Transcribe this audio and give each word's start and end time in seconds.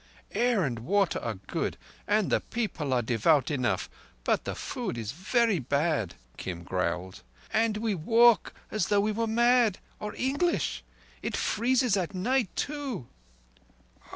"Air 0.31 0.63
and 0.63 0.79
water 0.79 1.19
are 1.19 1.35
good, 1.35 1.77
and 2.07 2.31
the 2.31 2.39
people 2.41 2.91
are 2.91 3.03
devout 3.03 3.51
enough, 3.51 3.87
but 4.23 4.45
the 4.45 4.55
food 4.55 4.97
is 4.97 5.11
very 5.11 5.59
bad," 5.59 6.15
Kim 6.37 6.63
growled; 6.63 7.21
"and 7.53 7.77
we 7.77 7.93
walk 7.93 8.51
as 8.71 8.87
though 8.87 9.01
we 9.01 9.11
were 9.11 9.27
mad—or 9.27 10.15
English. 10.15 10.83
It 11.21 11.37
freezes 11.37 11.97
at 11.97 12.15
night, 12.15 12.49
too." 12.55 13.09